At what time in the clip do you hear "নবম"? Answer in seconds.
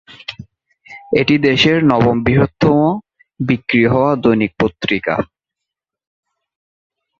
1.83-2.17